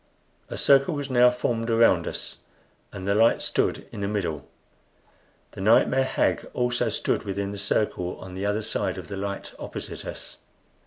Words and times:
A 0.49 0.57
circle 0.57 0.95
was 0.95 1.11
now 1.11 1.29
formed 1.29 1.69
around 1.69 2.07
us, 2.07 2.37
and 2.91 3.07
the 3.07 3.13
light 3.13 3.43
stood 3.43 3.87
in 3.91 4.01
the 4.01 4.07
middle. 4.07 4.49
The 5.51 5.61
nightmare 5.61 6.05
hag 6.05 6.43
also 6.55 6.89
stood 6.89 7.21
within 7.21 7.51
the 7.51 7.59
circle 7.59 8.17
on 8.17 8.33
the 8.33 8.43
other 8.47 8.63
side 8.63 8.97
of 8.97 9.09
the 9.09 9.17
light 9.17 9.53
opposite 9.59 10.03
us. 10.03 10.37